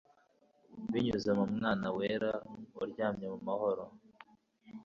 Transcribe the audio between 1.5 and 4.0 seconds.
mwana wera, uryamye mu mahoro